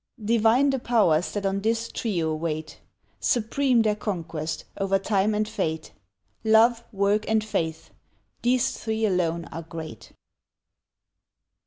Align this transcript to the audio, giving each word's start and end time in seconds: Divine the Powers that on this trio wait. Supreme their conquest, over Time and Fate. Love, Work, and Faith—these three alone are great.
Divine 0.25 0.71
the 0.71 0.79
Powers 0.79 1.31
that 1.33 1.45
on 1.45 1.59
this 1.61 1.91
trio 1.91 2.33
wait. 2.33 2.81
Supreme 3.19 3.83
their 3.83 3.95
conquest, 3.95 4.65
over 4.79 4.97
Time 4.97 5.35
and 5.35 5.47
Fate. 5.47 5.91
Love, 6.43 6.83
Work, 6.91 7.29
and 7.29 7.43
Faith—these 7.43 8.71
three 8.79 9.05
alone 9.05 9.45
are 9.51 9.61
great. 9.61 10.11